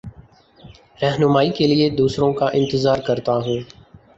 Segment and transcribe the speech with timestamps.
[1.01, 3.59] رہنمائ کے لیے دوسروں کا انتظار کرتا ہوں